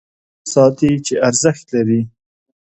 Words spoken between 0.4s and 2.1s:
څه ساتي چې ارزښت لري.